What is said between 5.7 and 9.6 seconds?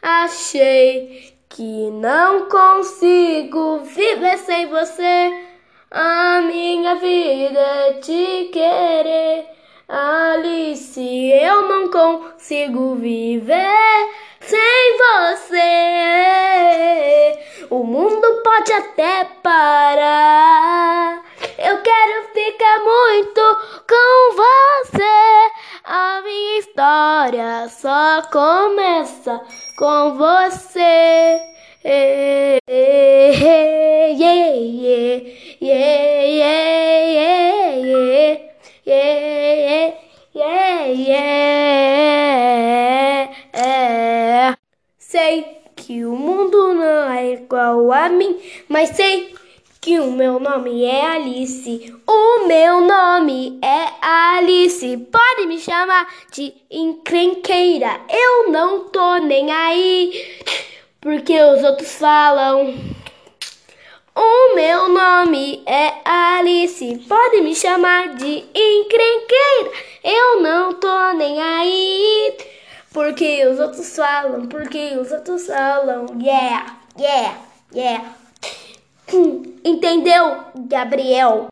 A minha vida é te querer.